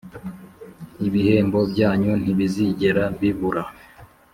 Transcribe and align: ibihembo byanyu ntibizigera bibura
ibihembo 1.07 1.59
byanyu 1.71 2.11
ntibizigera 2.21 3.03
bibura 3.19 3.63